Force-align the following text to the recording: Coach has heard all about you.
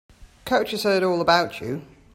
Coach 0.45 0.71
has 0.71 0.81
heard 0.81 1.03
all 1.03 1.21
about 1.21 1.61
you. 1.61 1.83